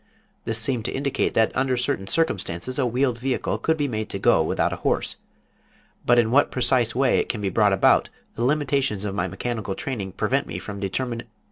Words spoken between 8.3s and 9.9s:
the limitations of my mechanical